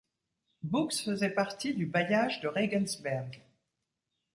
Buchs 0.63 1.03
faisait 1.05 1.29
partie 1.29 1.75
du 1.75 1.85
bailliage 1.85 2.41
de 2.41 2.47
Regensberg. 2.47 3.39